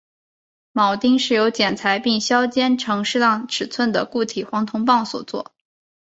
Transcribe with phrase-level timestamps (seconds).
[0.73, 5.53] 铆钉是由裁切并削尖成适当尺寸的固体黄铜棒所做。